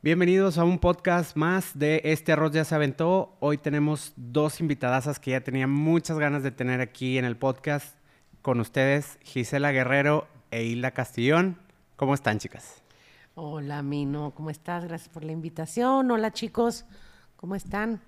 [0.00, 3.36] Bienvenidos a un podcast más de Este Arroz ya se aventó.
[3.40, 7.96] Hoy tenemos dos invitadasas que ya tenía muchas ganas de tener aquí en el podcast
[8.40, 11.58] con ustedes, Gisela Guerrero e Hilda Castillón.
[11.96, 12.80] ¿Cómo están, chicas?
[13.34, 14.84] Hola, Mino, ¿cómo estás?
[14.84, 16.08] Gracias por la invitación.
[16.12, 16.84] Hola, chicos,
[17.34, 18.00] ¿cómo están?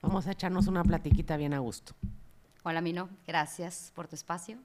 [0.00, 1.92] Vamos a echarnos una platiquita bien a gusto.
[2.62, 4.56] Hola, Mino, gracias por tu espacio,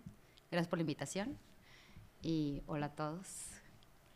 [0.50, 1.38] gracias por la invitación
[2.22, 3.50] y hola a todos.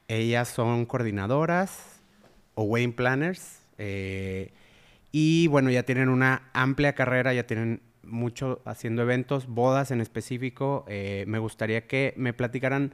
[0.08, 1.95] Ellas son coordinadoras
[2.56, 3.60] o wedding planners.
[3.78, 4.52] eh,
[5.12, 10.84] y bueno, ya tienen una amplia carrera, ya tienen mucho haciendo eventos, bodas en específico.
[10.90, 12.94] Eh, me gustaría que me platicaran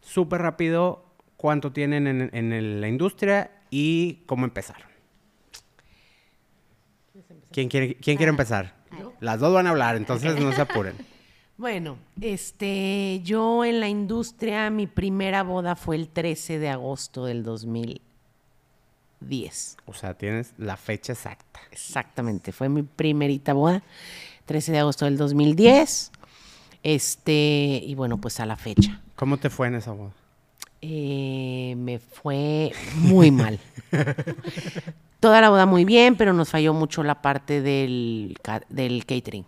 [0.00, 1.04] súper rápido
[1.36, 4.86] cuánto tienen en, en el- la industria y cómo empezaron.
[7.50, 8.74] ¿Quién quiere, quién quiere empezar?
[9.20, 10.94] Las dos van a hablar, entonces no se apuren.
[11.58, 17.44] Bueno, este, yo en la industria, mi primera boda fue el 13 de agosto del
[19.22, 19.76] 2010.
[19.86, 21.60] O sea, tienes la fecha exacta.
[21.70, 23.82] Exactamente, fue mi primerita boda,
[24.46, 26.10] 13 de agosto del 2010.
[26.82, 29.00] Este, y bueno, pues a la fecha.
[29.16, 30.10] ¿Cómo te fue en esa boda?
[30.80, 33.60] Eh, me fue muy mal.
[35.20, 39.44] Toda la boda muy bien, pero nos falló mucho la parte del, ca- del catering.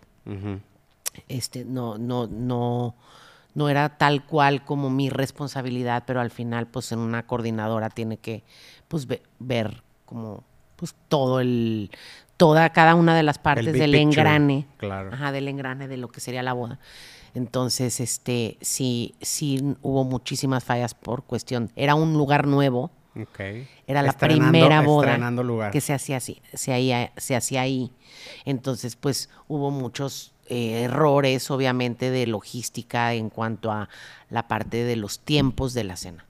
[1.27, 2.95] Este, no, no, no,
[3.55, 8.17] no era tal cual como mi responsabilidad, pero al final, pues en una coordinadora tiene
[8.17, 8.43] que,
[8.87, 10.43] pues, ve- ver como,
[10.75, 11.89] pues, todo el,
[12.37, 14.67] toda, cada una de las partes del picture, engrane.
[14.77, 15.11] claro.
[15.13, 16.79] Ajá, del engrane de lo que sería la boda.
[17.33, 21.71] Entonces, este, sí, sí hubo muchísimas fallas por cuestión.
[21.75, 22.91] Era un lugar nuevo.
[23.19, 23.39] Ok.
[23.87, 25.71] Era la Estrenando- primera boda lugar.
[25.71, 27.91] que se hacía así, se, se hacía ahí.
[28.43, 33.89] Entonces, pues hubo muchos eh, errores, obviamente, de logística en cuanto a
[34.29, 36.25] la parte de los tiempos de la cena.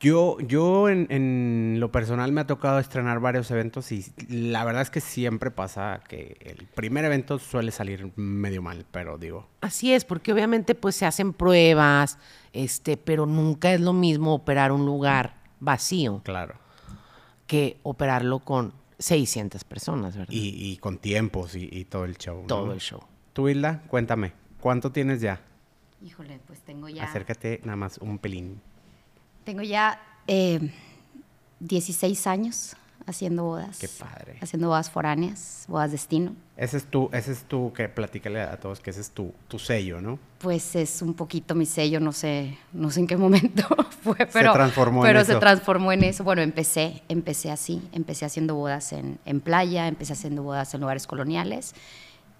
[0.00, 4.82] Yo, yo en, en lo personal me ha tocado estrenar varios eventos y la verdad
[4.82, 9.94] es que siempre pasa que el primer evento suele salir medio mal, pero digo, Así
[9.94, 12.18] es, porque obviamente pues se hacen pruebas,
[12.52, 16.56] este, pero nunca es lo mismo operar un lugar vacío claro.
[17.46, 20.34] que operarlo con 600 personas, ¿verdad?
[20.34, 22.42] Y, y con tiempos y, y todo el show.
[22.42, 22.46] ¿no?
[22.46, 23.00] Todo el show.
[23.34, 25.40] Tú, Hilda, cuéntame, ¿cuánto tienes ya?
[26.00, 28.60] Híjole, pues tengo ya, Acércate nada más un pelín.
[29.42, 30.70] tengo ya eh,
[31.58, 33.80] 16 años haciendo bodas.
[33.80, 34.38] Qué padre.
[34.40, 36.36] Haciendo bodas foráneas, bodas destino.
[36.56, 39.58] Ese es tu, ese es tu, que platícale a todos que ese es tu, tu
[39.58, 40.20] sello, ¿no?
[40.38, 43.64] Pues es un poquito mi sello, no sé, no sé en qué momento
[44.04, 45.32] fue, pero, transformó en pero eso.
[45.32, 46.22] se transformó en eso.
[46.22, 51.08] Bueno, empecé, empecé así, empecé haciendo bodas en, en playa, empecé haciendo bodas en lugares
[51.08, 51.74] coloniales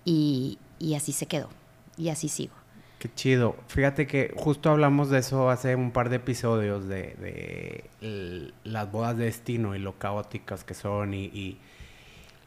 [0.04, 1.48] y, y así se quedó
[1.96, 2.54] y así sigo.
[2.98, 3.56] Qué chido.
[3.68, 8.90] Fíjate que justo hablamos de eso hace un par de episodios de, de el- las
[8.90, 11.58] bodas de destino y lo caóticas que son y, y-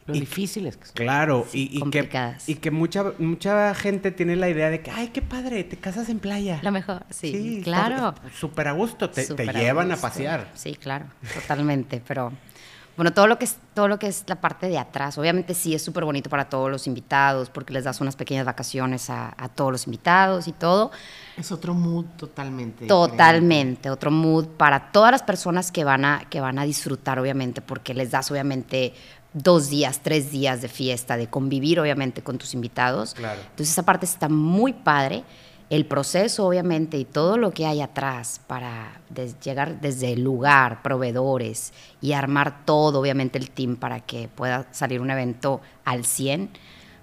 [0.08, 0.96] Lo y- difíciles que son.
[0.96, 2.10] claro Sí, y, y que
[2.48, 6.10] y que mucha mucha gente tiene la idea de que ay qué padre te casas
[6.10, 6.60] en playa.
[6.64, 8.16] Lo mejor, sí, claro.
[8.34, 10.50] Súper a gusto te, llevan a pasear.
[10.56, 11.06] Sí, claro,
[11.36, 12.32] totalmente, pero
[12.98, 15.76] bueno, todo lo que es todo lo que es la parte de atrás, obviamente sí
[15.76, 19.50] es súper bonito para todos los invitados porque les das unas pequeñas vacaciones a, a
[19.50, 20.92] todos los invitados y todo.
[21.38, 22.86] Es otro mood totalmente.
[22.86, 22.88] diferente.
[22.88, 27.62] Totalmente, otro mood para todas las personas que van a que van a disfrutar obviamente
[27.62, 28.94] porque les das obviamente
[29.34, 33.14] dos días, tres días de fiesta, de convivir obviamente con tus invitados.
[33.14, 33.40] Claro.
[33.42, 35.24] Entonces esa parte está muy padre.
[35.70, 39.02] El proceso, obviamente, y todo lo que hay atrás para
[39.44, 45.02] llegar desde el lugar, proveedores y armar todo, obviamente, el team para que pueda salir
[45.02, 46.52] un evento al 100,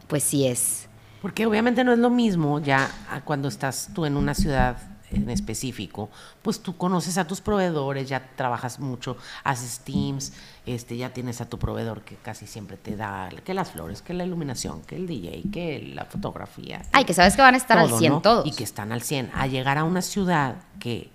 [0.09, 0.89] pues sí es.
[1.21, 2.91] Porque obviamente no es lo mismo ya
[3.25, 4.79] cuando estás tú en una ciudad
[5.15, 6.11] en específico,
[6.43, 10.33] pues tú conoces a tus proveedores, ya trabajas mucho, haces teams,
[10.67, 14.15] este, ya tienes a tu proveedor que casi siempre te da que las flores, que
[14.15, 16.83] la iluminación, que el DJ, que la fotografía.
[16.93, 18.21] Ay, que sabes que van a estar al todo, 100 ¿no?
[18.21, 18.47] todos.
[18.47, 19.31] Y que están al 100.
[19.35, 21.11] A llegar a una ciudad que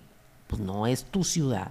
[0.46, 1.70] pues no es tu ciudad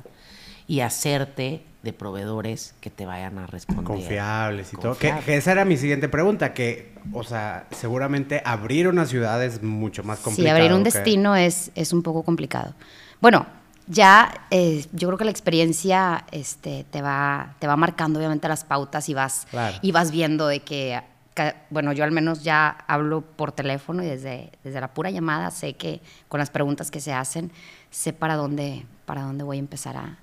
[0.68, 3.86] y hacerte de proveedores que te vayan a responder.
[3.86, 4.98] Confiables y todo.
[4.98, 10.04] Que, esa era mi siguiente pregunta, que, o sea, seguramente abrir una ciudad es mucho
[10.04, 10.58] más Sí, complicado.
[10.58, 12.74] abrir un que- destino es, es un poco complicado.
[13.22, 13.46] Bueno,
[13.88, 18.64] ya eh, yo creo que la experiencia este, te, va, te va marcando obviamente las
[18.66, 19.78] pautas y vas, Claro.
[19.82, 21.02] y vas viendo de que,
[21.34, 25.50] que- bueno, yo al menos ya hablo por teléfono y desde, desde la pura llamada
[25.50, 27.52] sé que con las preguntas que se hacen,
[27.90, 30.18] sé para dónde, para dónde voy a empezar a,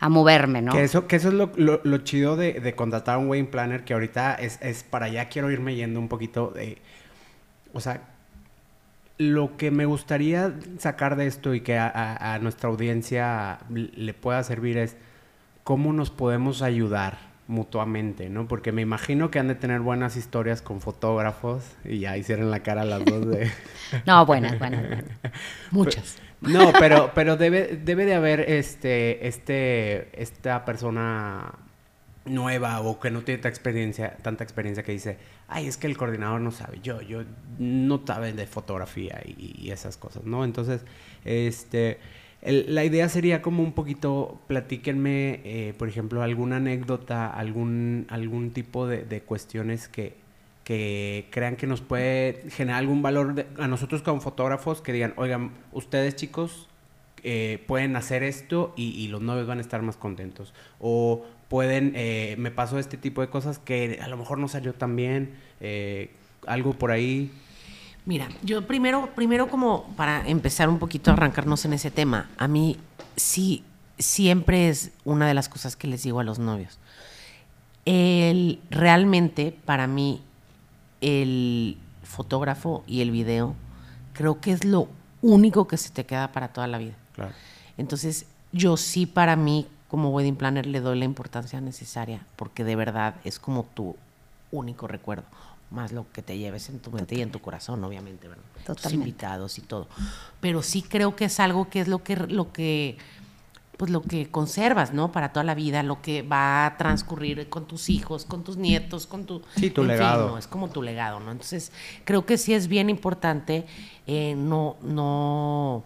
[0.00, 0.72] a moverme, ¿no?
[0.72, 3.84] Que eso, que eso es lo, lo- chido de, de contratar a un wedding planner,
[3.84, 6.78] que ahorita es, es para allá quiero irme yendo un poquito de...
[7.72, 8.02] O sea,
[9.18, 14.42] lo que me gustaría sacar de esto y que a- a nuestra audiencia le pueda
[14.42, 14.96] servir es
[15.62, 18.48] cómo nos podemos ayudar mutuamente, ¿no?
[18.48, 22.60] Porque me imagino que han de tener buenas historias con fotógrafos y ya hicieron la
[22.60, 23.50] cara a las dos de...
[24.06, 25.04] no, buenas, buenas.
[25.70, 26.16] Muchas.
[26.40, 31.52] No, pero, pero debe, debe de haber este, este, esta persona
[32.24, 35.18] nueva o que no tiene tanta experiencia, tanta experiencia que dice,
[35.48, 37.24] ay, es que el coordinador no sabe, yo, yo
[37.58, 40.44] no sabe de fotografía y, esas cosas, ¿no?
[40.44, 40.84] Entonces,
[41.24, 41.98] este,
[42.42, 48.86] la idea sería como un poquito, platíquenme, eh, por ejemplo, alguna anécdota, algún, algún tipo
[48.86, 50.14] de, cuestiones que,
[50.64, 55.52] que crean que nos puede generar algún valor a nosotros como fotógrafos, que digan, oigan,
[55.72, 56.68] ustedes chicos
[57.22, 60.54] eh, pueden hacer esto y, y, los novios van a estar más contentos.
[60.78, 64.72] O pueden, eh, me pasó este tipo de cosas que a lo mejor no salió
[64.72, 66.10] tan bien, eh,
[66.46, 67.30] algo por ahí.
[68.10, 72.48] Mira, yo primero, primero como para empezar un poquito a arrancarnos en ese tema, a
[72.48, 72.76] mí
[73.14, 73.62] sí,
[74.00, 76.80] siempre es una de las cosas que les digo a los novios.
[77.84, 80.20] El, realmente, para mí,
[81.00, 83.54] el fotógrafo y el video,
[84.12, 84.88] creo que es lo
[85.22, 86.96] único que se te queda para toda la vida.
[87.12, 87.30] Claro.
[87.78, 92.74] Entonces, yo sí para mí como wedding planner le doy la importancia necesaria, porque de
[92.74, 93.94] verdad es como tu
[94.50, 95.22] único recuerdo,
[95.70, 98.44] más lo que te lleves en tu mente y en tu corazón, obviamente, ¿verdad?
[98.66, 98.94] Totalmente.
[98.94, 99.88] invitados y todo.
[100.40, 102.98] Pero sí creo que es algo que es lo que, lo que,
[103.76, 105.12] pues lo que conservas, ¿no?
[105.12, 109.06] Para toda la vida, lo que va a transcurrir con tus hijos, con tus nietos,
[109.06, 109.42] con tu...
[109.56, 110.38] Sí, tu legado.
[110.38, 111.30] Es como tu legado, ¿no?
[111.30, 111.72] Entonces,
[112.04, 113.66] creo que sí es bien importante
[114.06, 115.84] eh, no, no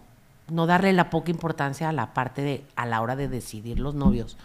[0.49, 3.95] no darle la poca importancia a la parte de, a la hora de decidir los
[3.95, 4.37] novios,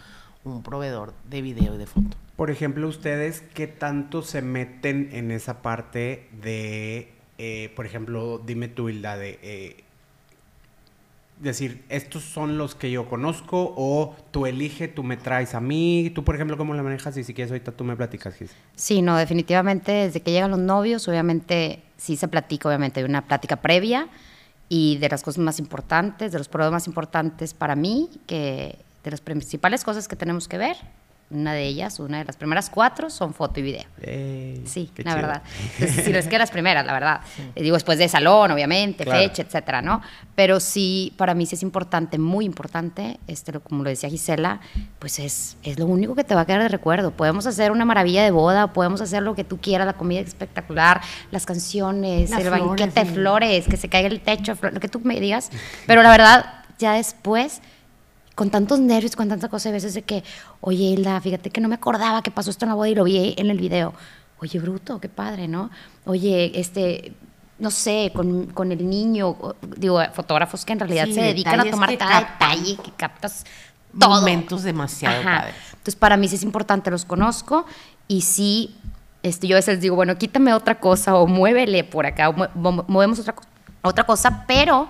[0.43, 2.17] un proveedor de video y de foto.
[2.41, 8.67] Por ejemplo, ustedes, ¿qué tanto se meten en esa parte de, eh, por ejemplo, dime
[8.67, 9.83] tu Hilda, de eh,
[11.39, 16.11] decir, estos son los que yo conozco o tú elige, tú me traes a mí,
[16.15, 17.15] tú por ejemplo, ¿cómo la manejas?
[17.15, 18.55] Y si quieres ahorita tú me platicas, Gis.
[18.75, 23.21] Sí, no, definitivamente desde que llegan los novios, obviamente sí se platica, obviamente hay una
[23.21, 24.07] plática previa,
[24.67, 29.11] y de las cosas más importantes, de los problemas más importantes para mí, que de
[29.11, 30.77] las principales cosas que tenemos que ver,
[31.31, 33.83] una de ellas, una de las primeras cuatro, son foto y video.
[34.65, 35.43] sí, la verdad.
[36.03, 37.21] si no es que las primeras, la verdad.
[37.55, 40.01] Digo, después de salón, obviamente, fecha, etcétera, ¿no?
[40.35, 44.59] Pero sí, para mí sí es importante, muy importante, este, como lo decía Gisela,
[44.99, 47.11] pues es, es lo único que te va a quedar de recuerdo.
[47.11, 51.01] Podemos hacer una maravilla de boda, podemos hacer lo que tú quieras, la comida espectacular,
[51.31, 55.19] las canciones, el banquete de flores, que se caiga el techo, lo que tú me
[55.19, 55.49] digas.
[55.87, 56.45] Pero la verdad,
[56.77, 57.61] ya después
[58.41, 60.23] con tantos nervios, con tanta cosa, a veces de que,
[60.61, 63.03] oye, Hilda, fíjate que no me acordaba que pasó esto en la boda y lo
[63.03, 63.93] vi en el video.
[64.39, 65.69] Oye, bruto, qué padre, ¿no?
[66.05, 67.13] Oye, este,
[67.59, 69.37] no sé, con, con el niño,
[69.77, 73.43] digo, fotógrafos que en realidad se dedican a tomar cada detalle, que captas
[73.99, 74.09] todo.
[74.09, 75.53] Momentos demasiado padres.
[75.73, 77.67] Entonces, para mí sí es importante, los conozco
[78.07, 78.75] y sí,
[79.21, 82.33] este, yo a veces digo, bueno, quítame otra cosa o muévele por acá, o
[82.87, 83.35] movemos otra,
[83.83, 84.89] otra cosa, pero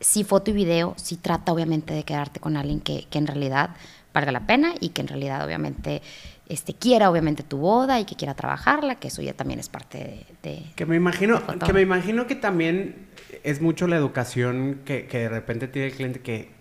[0.00, 3.70] sí foto y video, sí trata obviamente de quedarte con alguien que, que en realidad
[4.12, 6.02] valga la pena y que en realidad obviamente
[6.48, 10.24] este, quiera obviamente tu boda y que quiera trabajarla, que eso ya también es parte
[10.42, 10.62] de...
[10.74, 13.08] que me imagino que me imagino que también
[13.42, 16.56] es mucho la educación que, que de repente tiene el cliente que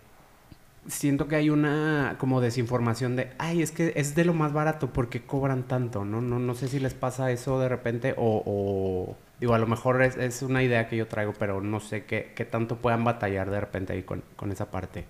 [0.87, 4.91] siento que hay una como desinformación de, ay, es que es de lo más barato
[4.93, 6.21] porque cobran tanto, ¿no?
[6.21, 10.41] No, no sé si les pasa eso de repente o, digo, a lo mejor es,
[10.41, 13.93] una idea que yo traigo, pero no sé qué, qué tanto puedan batallar de repente
[13.93, 15.05] ahí con, con, esa parte.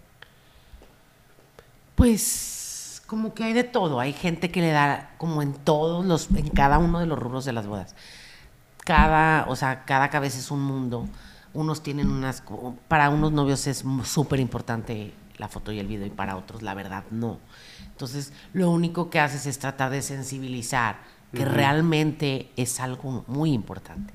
[1.95, 6.29] Pues como que hay de todo, hay gente que le da como en todos los,
[6.31, 7.95] en cada uno de los rubros de las bodas.
[8.83, 11.07] Cada, o sea, cada cabeza es un mundo.
[11.53, 12.43] Unos tienen unas,
[12.87, 16.73] para unos novios es súper importante la foto y el video y para otros la
[16.73, 17.39] verdad no.
[17.83, 20.97] Entonces, lo único que haces es tratar de sensibilizar
[21.33, 24.13] que realmente es algo muy importante.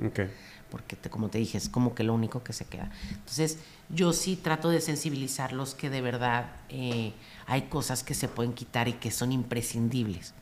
[0.70, 2.90] Porque, como te dije, es como que lo único que se queda.
[3.10, 7.12] Entonces, yo sí trato de sensibilizarlos que de verdad eh,
[7.46, 10.34] hay cosas que se pueden quitar y que son imprescindibles.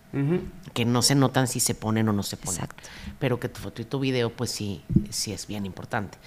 [0.73, 2.63] Que no se notan si se ponen o no se ponen.
[3.19, 6.19] Pero que tu foto y tu video, pues sí, sí es bien importante.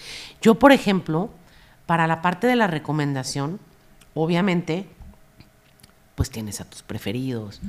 [0.41, 1.31] Yo, por ejemplo,
[1.85, 3.59] para la parte de la recomendación,
[4.13, 4.87] obviamente,
[6.15, 7.59] pues tienes a tus preferidos,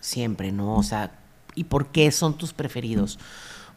[0.00, 0.76] siempre, ¿no?
[0.76, 1.10] O sea,
[1.54, 3.18] ¿y por qué son tus preferidos?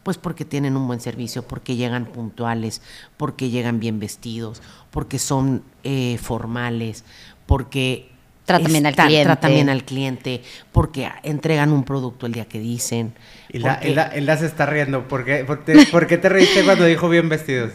[0.02, 2.80] Pues porque tienen un buen servicio, porque llegan puntuales,
[3.16, 7.04] porque llegan bien vestidos, porque son eh, formales,
[7.46, 8.10] porque
[8.44, 9.70] tratan bien, al cliente.
[9.70, 10.42] al cliente,
[10.72, 13.14] porque entregan un producto el día que dicen.
[13.48, 15.08] Y la, se está riendo.
[15.08, 17.72] ¿Por qué, por, qué te reíste cuando dijo bien vestidos?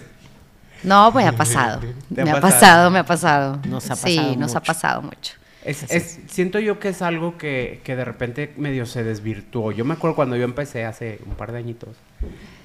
[0.83, 1.81] No, pues ha pasado.
[2.09, 2.89] me ha pasado?
[2.89, 3.59] me ha pasado.
[3.67, 4.07] Nos ha pasado.
[4.07, 5.33] Sí, nos ha pasado mucho.
[5.63, 9.71] Es, es, siento yo que es algo que, que de repente medio se desvirtuó.
[9.71, 11.97] Yo me acuerdo cuando yo empecé hace un par de añitos.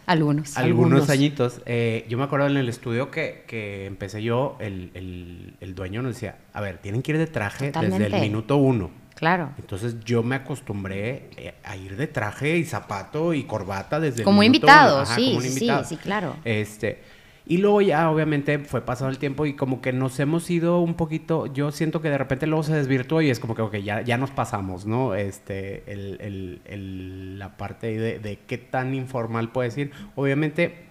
[0.06, 0.56] Algunos.
[0.56, 1.10] Algunos, Algunos.
[1.10, 1.60] añitos.
[1.66, 6.00] eh, yo me acuerdo en el estudio que, que empecé yo, el, el, el dueño
[6.00, 8.90] nos decía, a ver, tienen que ir de traje desde el minuto uno.
[9.16, 9.50] Claro.
[9.58, 14.42] Entonces yo me acostumbré eh, a ir de traje y zapato y corbata desde Como
[14.42, 15.02] el minuto invitado, uno.
[15.04, 15.84] Ajá, sí, como un sí, sí, invitado.
[15.84, 16.36] sí, claro.
[16.44, 17.02] Este,
[17.46, 20.94] y luego ya obviamente fue pasado el tiempo y como que nos hemos ido un
[20.94, 24.02] poquito, yo siento que de repente luego se desvirtuó y es como que ok, ya,
[24.02, 25.14] ya nos pasamos, ¿no?
[25.14, 29.92] Este, el, el- el- la parte de qué tan informal puedes ir.
[30.16, 30.86] Obviamente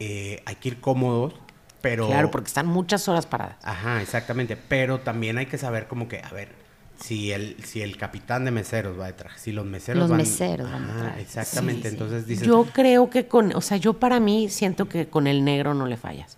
[0.00, 1.34] eh, hay que ir cómodos,
[1.80, 2.08] pero...
[2.08, 3.56] Claro, porque están muchas horas paradas.
[3.62, 4.56] Ajá, exactamente.
[4.56, 6.48] Pero también hay que saber como que, a ver,
[7.00, 10.18] si el, si el capitán de meseros va de traje, si los meseros Los van...
[10.18, 11.20] meseros van de traje.
[11.22, 11.82] Exactamente.
[11.82, 11.94] Sí, sí.
[11.94, 12.46] Entonces dices...
[12.46, 15.86] Yo creo que con, o sea, yo para mí siento que con el negro no
[15.86, 16.36] le fallas.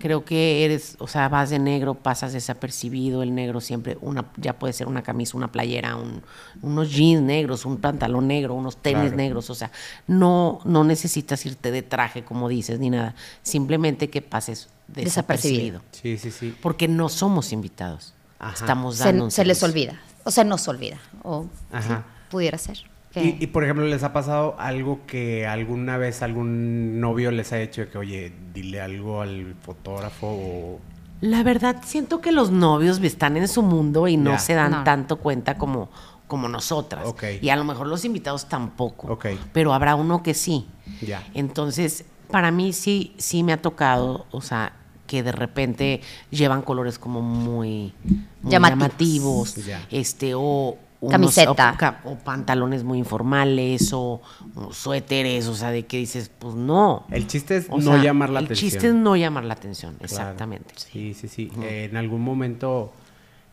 [0.00, 4.52] Creo que eres, o sea, vas de negro, pasas desapercibido, el negro siempre, una, ya
[4.58, 6.20] puede ser una camisa, una playera, un-
[6.60, 9.16] unos jeans negros, un pantalón negro, unos tenis Claro.
[9.16, 9.70] negros, o sea,
[10.06, 13.14] no, no necesitas irte de traje, como dices, ni nada.
[13.42, 15.80] Simplemente que pases Desapercibido.
[15.80, 15.82] desapercibido.
[15.92, 16.54] Sí, sí, sí.
[16.60, 18.12] Porque no somos invitados.
[18.42, 18.54] Ajá.
[18.54, 19.94] Estamos dando Se, un se les olvida.
[20.24, 20.98] O sea, nos olvida.
[21.22, 21.98] O Ajá.
[21.98, 22.78] sí, pudiera ser.
[23.14, 27.60] Y, y, por ejemplo, ¿les ha pasado algo que alguna vez algún novio les ha
[27.60, 30.80] hecho de que, oye, dile algo al fotógrafo o...
[31.20, 34.84] La verdad, siento que los novios están en su mundo y no se dan No.
[34.84, 35.90] tanto cuenta como,
[36.26, 37.06] como nosotras.
[37.42, 39.12] Y a lo mejor los invitados tampoco.
[39.12, 39.26] Ok.
[39.52, 40.66] Pero habrá uno que sí.
[41.34, 44.72] Entonces, para mí sí, sí me ha tocado, o sea,
[45.12, 46.00] que de repente
[46.30, 47.92] llevan colores como muy,
[48.40, 49.54] muy Llamativos.
[49.90, 52.00] este, o unos- Camiseta.
[52.06, 54.22] o, pantalones muy informales, o,
[54.54, 57.04] o suéteres, o sea, de que dices, pues no.
[57.10, 58.70] El chiste es O no sea, llamar la el atención.
[58.70, 60.04] chiste es no llamar la atención, Claro.
[60.06, 60.72] exactamente.
[60.76, 61.50] Sí, sí, sí.
[61.60, 62.94] Eh, en algún momento,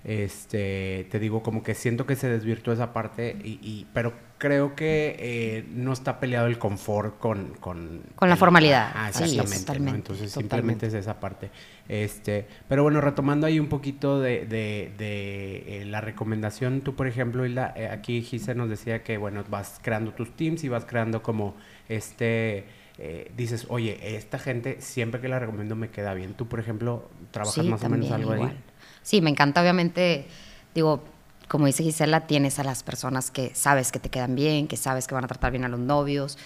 [0.03, 4.74] este, te digo, como que siento que se desvirtuó esa parte, y, y- pero creo
[4.75, 7.50] que eh, no está peleado el confort con...
[7.60, 8.91] Con, Con la el- formalidad.
[8.96, 9.79] Ah, Sí, exactamente.
[9.79, 9.89] ¿no?
[9.89, 10.86] totalmente, Entonces totalmente.
[10.86, 11.51] simplemente es esa parte.
[11.89, 17.08] Este, pero bueno, retomando ahí un poquito de, de- de, eh, la recomendación, tú por
[17.08, 20.86] ejemplo, Hilda, eh, aquí Gise nos decía que, bueno, vas creando tus teams y vas
[20.86, 21.56] creando como
[21.89, 22.65] este...
[22.98, 26.34] eh, dices, oye, esta gente siempre que la recomiendo me queda bien.
[26.34, 28.50] Tú, por ejemplo, trabajas Sí, más o menos algo igual.
[28.51, 28.63] ahí.
[29.10, 30.28] Sí, me encanta, obviamente,
[30.75, 31.01] digo,
[31.48, 35.08] como dice Gisela, tienes a las personas que sabes que te quedan bien, que sabes
[35.08, 36.38] que van a tratar bien a los novios.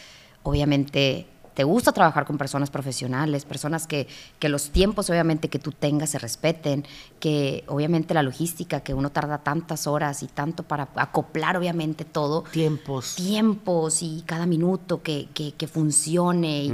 [0.43, 4.08] Obviamente, te gusta trabajar con personas profesionales, personas que,
[4.39, 6.86] que los tiempos, obviamente, que tú tengas se respeten,
[7.20, 12.46] que obviamente la logística, que uno tarda tantas horas y tanto para acoplar, obviamente, todo
[12.50, 13.15] Tiempos.
[13.15, 16.72] tiempos y cada minuto que, que- que funcione y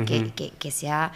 [0.60, 1.14] que sea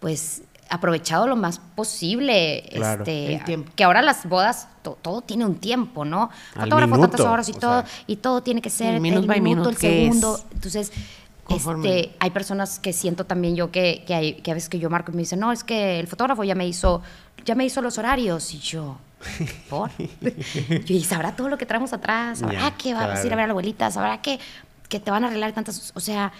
[0.00, 0.42] pues
[0.74, 3.02] aprovechado lo más posible Claro.
[3.02, 3.70] este El tiempo.
[3.76, 7.52] que ahora las bodas to- todo tiene un tiempo no fotógrafo tantas minuto, horas y
[7.52, 7.90] todo sea.
[8.06, 10.14] y todo tiene que ser El by minuto el ¿qué es?
[10.14, 10.92] segundo entonces
[11.48, 14.88] este, hay personas que siento también yo que, que, hay, que a veces que yo
[14.88, 17.02] marco y me dicen, no, es que el fotógrafo ya me hizo,
[17.44, 18.54] ya me hizo los horarios.
[18.54, 18.96] Y yo,
[19.68, 19.90] ¿por?
[20.88, 22.38] ¿y sabrá todo lo que traemos atrás?
[22.38, 23.90] ¿Sabrá Ya, que vas a ir a ver a la abuelita?
[23.90, 24.38] ¿Sabrá que,
[24.88, 25.92] que te van a arreglar tantas...
[25.94, 26.32] O sea,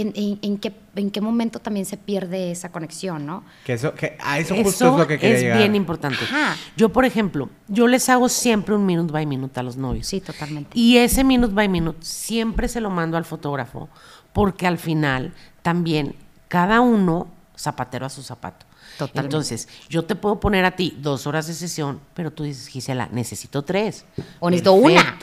[0.00, 3.44] ¿en, en, en qué, ¿en qué momento también se pierde esa conexión, no?
[3.64, 5.58] Que eso, que a eso, justo es lo que quería es llegar.
[5.58, 6.18] bien importante.
[6.24, 6.56] Ajá.
[6.76, 10.06] Yo, por ejemplo, yo les hago siempre un minute by minute a los novios.
[10.06, 10.70] Sí, totalmente.
[10.78, 13.88] Y ese minute by minute siempre se lo mando al fotógrafo,
[14.32, 16.14] porque al final también
[16.48, 18.66] cada uno zapatero a su zapato.
[18.98, 19.26] Totalmente.
[19.26, 23.08] Entonces, yo te puedo poner a ti dos horas de sesión, pero tú dices, Gisela,
[23.12, 24.04] necesito tres.
[24.40, 25.18] O necesito una.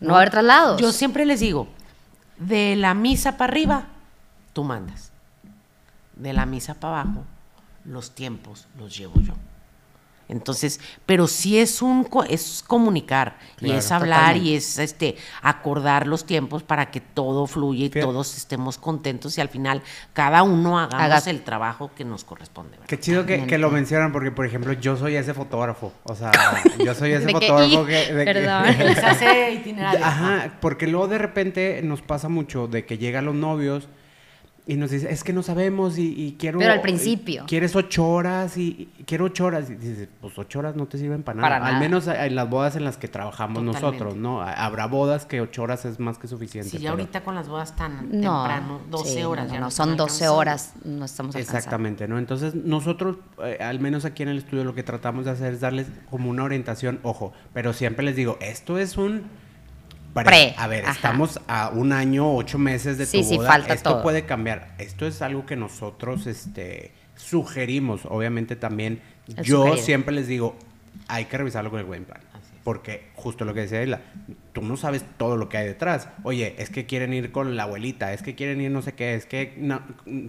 [0.00, 0.80] No va a haber traslados.
[0.80, 1.68] Yo siempre les digo,
[2.38, 3.86] de la misa para arriba,
[4.52, 5.12] tú mandas.
[6.16, 7.24] De la misa para abajo,
[7.84, 9.34] los tiempos los llevo yo.
[10.28, 14.48] Entonces, pero sí es un co- es comunicar y es hablar totalmente.
[14.50, 18.06] y es este acordar los tiempos para que todo fluya y Fíjate.
[18.06, 22.72] todos estemos contentos y al final cada uno hagamos Haga- el trabajo que nos corresponde.
[22.72, 22.86] ¿verdad?
[22.86, 25.92] Qué chido que, lo mencionan porque, por ejemplo, yo soy ese fotógrafo.
[26.04, 26.30] O sea,
[26.78, 28.12] yo soy ese De que, fotógrafo "Y", que...
[28.14, 28.64] de que- perdón.
[29.04, 30.04] Hace itinerario.
[30.06, 33.88] Ajá, porque luego de repente nos pasa mucho de que llegan los novios
[34.66, 36.58] y nos dicen, es que no sabemos y, y quiero...
[36.58, 37.44] Pero al principio.
[37.48, 39.68] Quieres ocho horas y, y quiero ocho horas.
[39.70, 41.48] Y dices, pues ocho horas no te sirven para nada.
[41.48, 41.80] Para Al nada.
[41.80, 43.82] menos en las bodas en las que trabajamos Totalmente.
[43.86, 44.42] nosotros, ¿no?
[44.42, 46.70] Habrá bodas que ocho horas es más que suficiente.
[46.70, 49.48] Si ya pero- ahorita con las bodas tan no, temprano, 12 sí, horas.
[49.48, 50.36] no, ya no, son están 12 alcanzando.
[50.38, 51.58] horas, no estamos alcanzando.
[51.58, 52.18] Exactamente, ¿no?
[52.18, 55.60] Entonces nosotros, eh, al menos aquí en el estudio, lo que tratamos de hacer es
[55.60, 59.22] darles como una orientación, ojo, pero siempre les digo, esto es un...
[60.12, 60.92] Pre, A ver, ajá.
[60.92, 63.48] estamos a un año, ocho meses de tu Sí, boda.
[63.48, 64.02] falta esto todo.
[64.02, 64.74] puede cambiar.
[64.78, 68.02] Esto es algo que nosotros este, sugerimos.
[68.06, 69.00] Obviamente también,
[69.42, 70.56] yo siempre les digo,
[71.06, 72.20] hay que revisarlo con el wedding plan.
[72.70, 74.00] Porque justo lo que decía Isla,
[74.52, 76.08] tú no sabes todo lo que hay detrás.
[76.22, 79.14] Oye, es que quieren ir con la abuelita, es que quieren ir no sé qué,
[79.16, 79.82] es que no-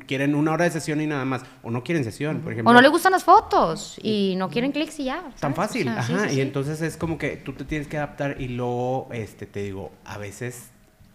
[0.07, 2.71] quieren una hora de sesión y nada más, o no quieren sesión, por ejemplo.
[2.71, 5.23] O no le gustan las fotos y no quieren clics y ya.
[5.39, 6.23] Tan fácil, O sea, sí, ajá.
[6.29, 6.41] sí, y sí.
[6.41, 10.17] entonces es como que tú te tienes que adaptar y luego, este, te digo, a
[10.17, 10.71] veces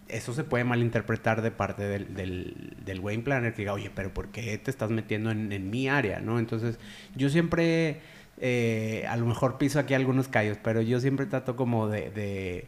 [0.07, 4.13] eso se puede malinterpretar de parte del, del, del wedding planner que diga, oye, pero
[4.13, 6.39] ¿por qué te estás metiendo en, en mi área, no?
[6.39, 6.79] Entonces,
[7.17, 7.99] yo siempre,
[8.39, 12.67] eh, a lo mejor piso aquí algunos callos, pero yo siempre trato como de, de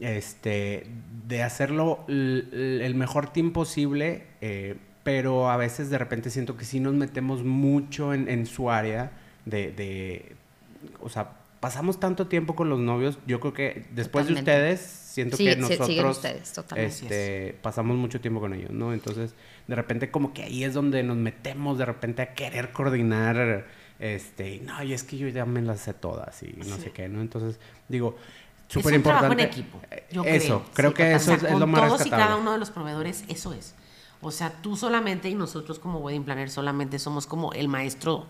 [0.00, 0.86] este,
[1.26, 6.80] de hacerlo el mejor team posible, eh, pero a veces de repente siento que sí
[6.80, 9.12] nos metemos mucho en, en su área
[9.44, 10.36] de, de,
[11.00, 14.50] o sea, pasamos tanto tiempo con los novios, yo creo que después Totalmente.
[14.50, 18.92] de ustedes, siento Sí, que nosotros ustedes, este, pasamos mucho tiempo con ellos, ¿no?
[18.92, 19.34] Entonces,
[19.68, 23.66] de repente como que ahí es donde nos metemos de repente a querer coordinar,
[23.98, 26.90] este, y no, y es que yo ya me las sé todas y no sé
[26.90, 27.20] qué, ¿no?
[27.20, 28.16] Entonces, digo,
[28.68, 29.42] súper es un trabajo importante.
[29.42, 29.80] en equipo.
[30.10, 32.58] Yo eso, creo, que o eso sea, es, lo más todos y cada uno de
[32.58, 33.74] los proveedores, eso es.
[34.20, 38.26] O sea, tú solamente y nosotros como wedding planner solamente somos como el maestro,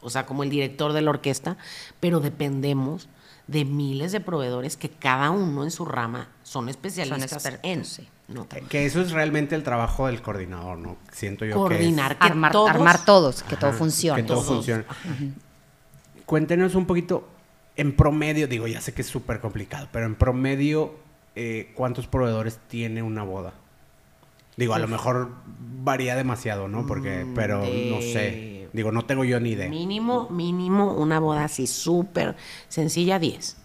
[0.00, 1.56] o sea, como el director de la orquesta,
[2.00, 3.08] pero dependemos
[3.46, 7.84] de miles de proveedores que cada uno en su rama son especialistas expertos, en.
[7.84, 8.08] sí.
[8.28, 8.48] ¿no?
[8.48, 10.96] Que- Que eso es realmente el trabajo del coordinador, ¿no?
[11.12, 12.18] Siento yo Coordinar que es...
[12.20, 14.22] que Armar, todos- armar todos, que todo funcione.
[14.22, 14.54] Que todo Todos.
[14.54, 14.84] funcione.
[16.26, 17.28] Cuéntenos un poquito,
[17.76, 20.94] en promedio, digo, ya sé que es súper complicado, pero en promedio,
[21.36, 23.52] eh, ¿cuántos proveedores tiene una boda?
[24.56, 25.32] Digo, a lo mejor
[25.82, 26.86] varía demasiado, ¿no?
[26.86, 28.53] Porque, Mm, pero no sé.
[28.74, 29.68] Digo, no tengo yo ni idea.
[29.70, 32.34] Mínimo, mínimo, una boda así súper
[32.68, 33.56] sencilla, 10.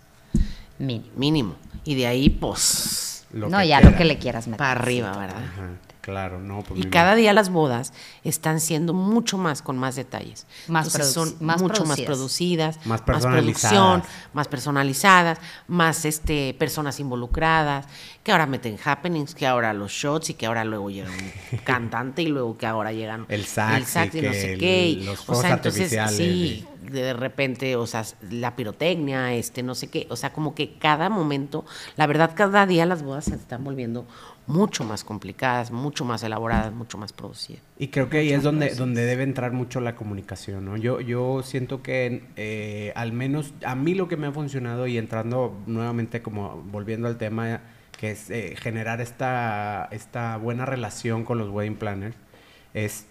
[0.77, 1.05] Mínimo.
[1.17, 1.55] Mínimo.
[1.83, 3.91] Y de ahí, pues, Lo no, ya quiera.
[3.91, 4.59] lo que le quieras meter.
[4.59, 5.17] para arriba.
[5.17, 5.43] ¿verdad?
[5.43, 5.69] Ajá,
[6.01, 6.61] claro, no.
[6.63, 10.47] Pues Y cada día las bodas están siendo mucho más con más detalles.
[10.67, 12.77] Más Entonces, son más mucho más producidas.
[12.77, 14.03] producidas, Más producción, personalizadas.
[14.33, 17.85] más personalizadas, más este personas involucradas,
[18.23, 22.21] que ahora meten happenings, que ahora los shots y que ahora luego llega un cantante
[22.21, 24.87] y luego que ahora llegan El sax y y no sé el- qué.
[24.89, 29.89] y, los o sea, entonces sí, de repente, o sea, la pirotecnia, este, no sé
[29.89, 31.65] qué, o sea, como que cada momento,
[31.97, 34.05] la verdad, cada día las bodas se están volviendo
[34.49, 37.61] mucho más complicadas, mucho más elaboradas, mucho más producidas.
[37.77, 40.75] Y creo que ahí es donde, donde debe entrar mucho la comunicación, ¿no?
[40.75, 44.97] Yo, yo siento que eh, al menos a mí lo que me ha funcionado y
[44.97, 47.61] entrando nuevamente como volviendo al tema
[47.99, 52.15] que es eh, generar esta, esta buena relación con los wedding planners
[52.73, 53.05] es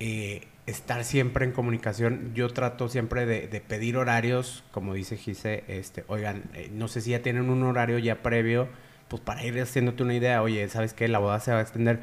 [0.00, 2.32] eh, estar siempre en comunicación.
[2.34, 7.02] Yo trato siempre de, de pedir horarios, como dice Gise, este, oigan, eh, no sé
[7.02, 8.68] si ya tienen un horario ya previo,
[9.08, 11.08] pues para ir haciéndote una idea, oye, ¿sabes qué?
[11.08, 12.00] La boda se va a extender.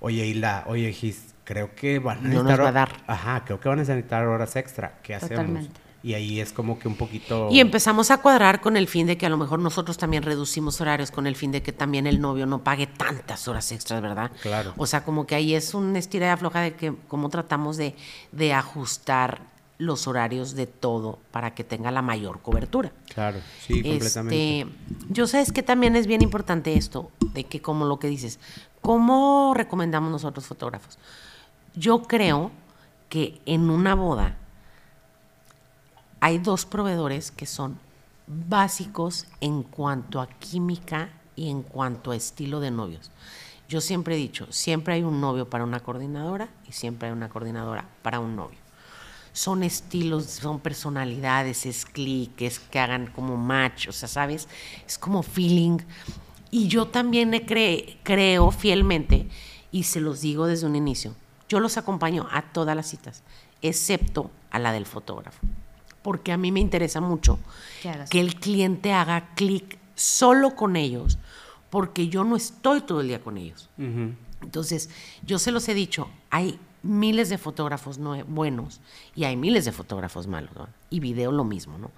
[0.00, 2.64] Oye, Hilda, oye, Gis, creo que van a No nos necesitar...
[2.64, 2.90] va a dar.
[3.06, 4.98] Ajá, creo que van a necesitar horas extra.
[5.02, 5.30] ¿Qué hacemos?
[5.30, 5.80] Totalmente.
[6.02, 7.48] Y ahí es como que un poquito...
[7.50, 10.78] Y empezamos a cuadrar con el fin de que a lo mejor nosotros también reducimos
[10.82, 14.30] horarios con el fin de que también el novio no pague tantas horas extras, ¿verdad?
[14.42, 14.74] Claro.
[14.76, 17.96] O sea, como que ahí es un estira y afloja de que cómo tratamos de,
[18.32, 22.92] de ajustar los horarios de todo para que tenga la mayor cobertura.
[23.12, 24.60] Claro, sí, completamente.
[24.60, 24.72] Este,
[25.08, 28.38] yo sabes que también es bien importante esto, de que como lo que dices,
[28.80, 30.98] ¿cómo recomendamos nosotros fotógrafos?
[31.74, 32.52] Yo creo
[33.08, 34.36] que en una boda
[36.20, 37.78] hay dos proveedores que son
[38.26, 43.10] básicos en cuanto a química y en cuanto a estilo de novios.
[43.68, 47.28] Yo siempre he dicho, siempre hay un novio para una coordinadora y siempre hay una
[47.28, 48.63] coordinadora para un novio
[49.34, 54.48] son estilos, son personalidades, es clic, es que hagan como match, o sea, ¿sabes?
[54.86, 55.78] Es como feeling.
[56.50, 59.26] Y yo también cre- creo fielmente,
[59.72, 61.14] y se los digo desde un inicio,
[61.48, 63.22] yo los acompaño a todas las citas,
[63.60, 65.40] excepto a la del fotógrafo.
[66.00, 67.38] Porque a mí me interesa mucho
[68.10, 71.18] Que el cliente haga clic solo con ellos,
[71.70, 73.68] porque yo no estoy todo el día con ellos.
[74.42, 74.90] Entonces,
[75.26, 78.80] yo se los he dicho, hay miles de fotógrafos no buenos
[79.16, 80.52] y hay miles de fotógrafos malos.
[80.90, 81.90] Y video lo mismo, ¿no?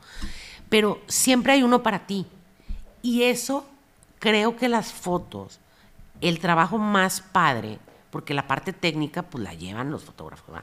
[0.69, 2.27] Pero siempre hay uno para ti.
[3.03, 3.67] Y eso,
[4.19, 5.61] creo que las fotos,
[6.21, 7.79] el trabajo más padre,
[8.11, 10.61] porque la parte técnica, pues la llevan los fotógrafos.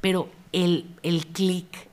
[0.00, 1.88] Pero el, el clic,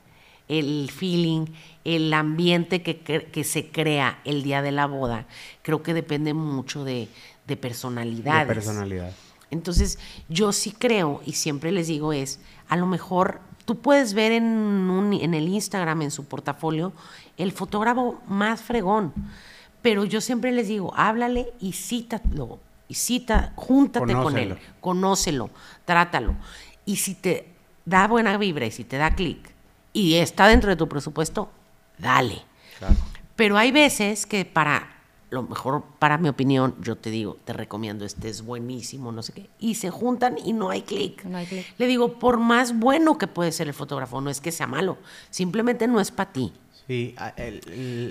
[0.47, 1.45] el feeling,
[1.83, 5.25] el ambiente que, que se crea el día de la boda,
[5.61, 7.07] creo que depende mucho de,
[7.47, 8.47] de personalidades.
[8.47, 9.13] De personalidad.
[9.53, 9.97] Entonces,
[10.29, 14.43] yo sí creo, y siempre les digo es, a lo mejor tú puedes ver en,
[14.45, 16.91] un- en el Instagram, en su portafolio,
[17.37, 19.13] el fotógrafo más fregón,
[19.81, 24.79] pero yo siempre les digo, háblale y cítalo, y cita, júntate con él, Conócelo.
[24.81, 25.49] conócelo,
[25.85, 26.35] trátalo.
[26.85, 27.47] Y si te
[27.85, 29.39] da buena vibra y si te da clic
[29.93, 31.49] y está dentro de tu presupuesto,
[31.97, 32.41] dale.
[32.79, 32.95] Claro.
[33.35, 34.89] Pero hay veces que para,
[35.33, 39.33] lo mejor para mi opinión, yo te digo, te recomiendo, este es buenísimo, no sé
[39.33, 41.25] qué, y se juntan y no hay clic.
[41.25, 41.65] No hay clic.
[41.77, 44.97] Le digo, por más bueno que puede ser el fotógrafo, no es que sea malo,
[45.29, 46.53] simplemente no es para ti.
[46.87, 47.61] Sí, a- el-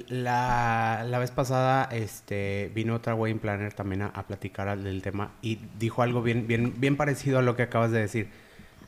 [0.09, 5.03] el- la, la vez pasada este, vino otra wedding planner también a, a platicar del
[5.03, 8.29] tema y dijo algo bien, bien, bien parecido a lo que acabas de decir.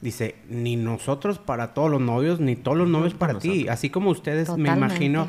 [0.00, 3.68] Dice, ni nosotros para todos los novios, ni todos los novios para ti.
[3.68, 5.28] Así como ustedes, me imagino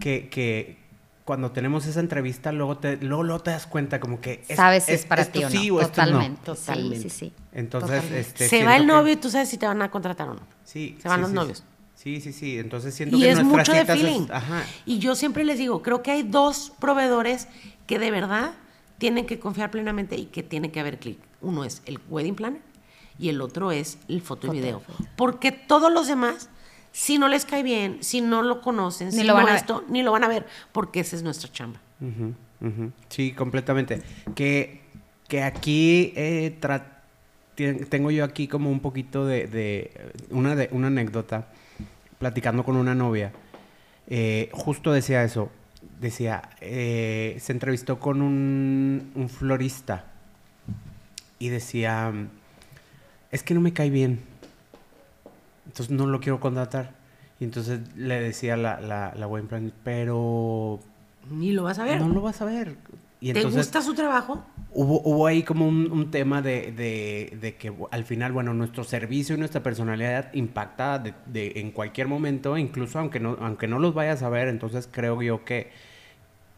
[0.00, 0.78] que, que
[1.26, 4.42] cuando tenemos esa entrevista, luego te, luego, luego te das cuenta como que...
[4.54, 5.60] Sabes si es para ti o no.
[5.60, 6.06] sí o esto no.
[6.12, 6.40] Totalmente.
[6.44, 6.96] Totalmente.
[6.96, 7.32] Sí, sí, sí.
[7.52, 8.20] Entonces, Totalmente.
[8.20, 10.34] este, se va el que- novio y tú sabes si te van a contratar o
[10.34, 10.40] no.
[10.64, 11.64] Sí, se van sí, los sí, novios.
[11.96, 12.58] Sí, sí, sí.
[12.58, 14.28] Entonces siento Y que es mucho de es- feeling.
[14.30, 14.62] ajá.
[14.86, 17.48] Y yo siempre les digo, creo que hay dos proveedores
[17.88, 18.52] que de verdad
[18.98, 21.18] tienen que confiar plenamente y que tiene que haber clic.
[21.40, 22.62] Uno es el wedding planner
[23.18, 24.80] y el otro es el foto y video.
[25.16, 26.50] Porque todos los demás,
[26.98, 29.52] si no les cae bien, si no lo conocen, Ni si lo no van a
[29.52, 29.56] ver.
[29.56, 31.78] esto, ni lo van a ver, porque esa es nuestra chamba.
[33.10, 34.00] Sí, completamente.
[34.34, 34.80] Que,
[35.28, 36.56] que aquí eh,
[37.90, 39.90] tengo yo aquí como un poquito de, de-
[40.30, 41.48] una, de una anécdota,
[42.18, 43.30] platicando con una novia.
[44.08, 45.50] eh, justo decía eso.
[46.00, 50.04] Decía, eh, se entrevistó con un, un florista
[51.38, 52.12] y decía,
[53.30, 54.20] es que no me cae bien.
[55.66, 56.94] Entonces no lo quiero contratar.
[57.38, 60.80] Y entonces le decía la, la, la wedding planner, pero
[61.30, 62.00] Ni lo vas a ver.
[62.00, 62.76] no lo vas a ver.
[63.20, 64.44] Y ¿Te entonces gusta su trabajo?
[64.72, 68.84] hubo, hubo ahí como un, un tema de, de- de que al final, bueno, nuestro
[68.84, 73.78] servicio y nuestra personalidad impacta de, de- en cualquier momento, incluso aunque no, aunque no
[73.78, 74.48] los vayas a ver.
[74.48, 75.70] Entonces creo yo que,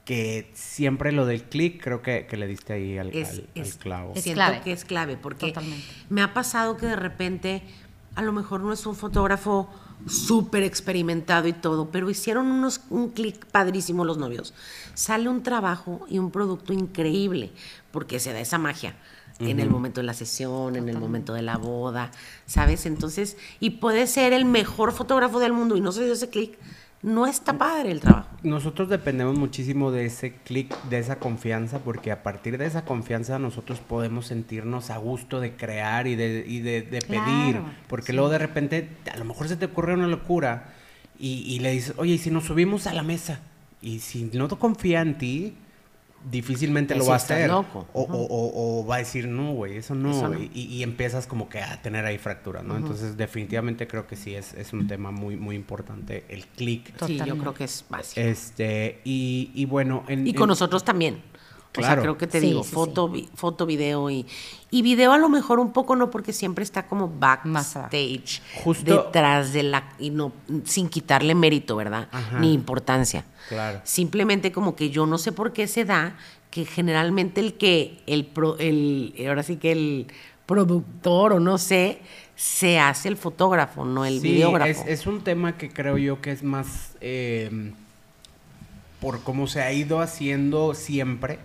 [0.05, 3.63] que siempre lo del clic, creo que, que le diste ahí al, es, al- al
[3.63, 4.13] es- clavo.
[4.17, 4.61] Es clave.
[4.63, 5.85] que es clave porque Totalmente.
[6.09, 7.63] me ha pasado que de repente
[8.19, 9.69] a lo mejor no es un fotógrafo
[10.09, 14.55] súper experimentado y todo, pero hicieron unos, un clic padrísimo los novios.
[14.95, 17.53] Sale un trabajo y un producto increíble
[17.93, 18.97] porque se da esa magia.
[19.39, 22.11] En el momento de la sesión, en el momento de la boda,
[22.45, 22.87] ¿sabes?
[22.87, 26.59] Entonces, y puede ser el mejor fotógrafo del mundo y no se dio ese clic,
[27.03, 28.29] no está padre el trabajo.
[28.43, 33.39] Nosotros dependemos muchísimo de ese clic, de esa confianza, porque a partir de esa confianza
[33.39, 37.57] nosotros podemos sentirnos a gusto de crear y de, y de, de pedir.
[37.57, 40.75] Claro, Porque luego de repente a lo mejor se te ocurre una locura
[41.19, 43.41] y, y le dices, oye, ¿y si nos subimos a la mesa?
[43.81, 45.55] Y si no confía en ti,
[46.31, 47.49] difícilmente lo va a hacer.
[47.49, 47.87] loco.
[47.93, 50.11] O, o- o- o va a decir, no, güey, eso no.
[50.11, 50.39] Eso no.
[50.43, 52.77] Y, y empiezas como que a tener ahí fracturas, ¿no?
[52.77, 56.93] Entonces definitivamente creo que sí es, es un tema muy, muy importante, el clic.
[57.07, 58.21] Sí, yo creo que es básico.
[58.21, 61.23] Este, y, y bueno, en, Y con en- nosotros también.
[61.77, 62.03] O sea, Claro.
[62.03, 64.27] creo que te Sí, digo, sí, foto, vi- foto, video y,
[64.71, 69.53] y video a lo mejor un poco no, porque siempre está como backstage, Justo- detrás
[69.53, 70.33] de la, y no,
[70.65, 72.09] sin quitarle mérito, ¿verdad?
[72.11, 72.41] Ajá.
[72.41, 73.25] Ni importancia.
[73.49, 73.81] Claro.
[73.85, 76.17] Simplemente como que yo no sé por qué se da
[76.51, 80.07] que generalmente el que, el, pro- el ahora sí que el
[80.47, 82.01] productor o no sé,
[82.35, 84.71] se hace el fotógrafo, no el Sí, videógrafo.
[84.71, 87.73] Es, es un tema que creo yo que es más eh,
[89.01, 91.39] por cómo se ha ido haciendo siempre,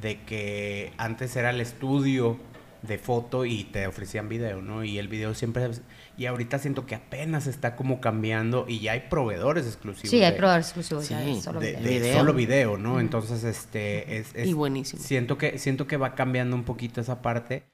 [0.00, 2.38] de que antes era el estudio
[2.82, 4.84] de foto y te ofrecían video, ¿no?
[4.84, 5.68] Y el video siempre...
[6.16, 10.10] Y ahorita siento que apenas está como cambiando y ya hay proveedores exclusivos.
[10.10, 11.82] Sí, hay proveedores exclusivos ya de solo de, video.
[11.82, 12.16] de Video.
[12.18, 13.00] solo video, ¿no?
[13.00, 15.02] Entonces, este, es, es- Y buenísimo.
[15.02, 17.64] Siento que, siento que va cambiando un poquito esa parte.